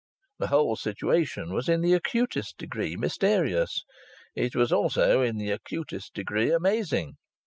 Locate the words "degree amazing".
6.15-7.17